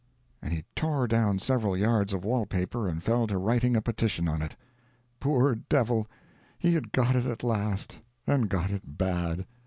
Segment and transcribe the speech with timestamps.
[0.41, 4.27] And he tore down several yards of wall paper, and fell to writing a petition
[4.27, 4.55] on it.
[5.19, 9.45] Poor devil—he had got it at last, and got it bad.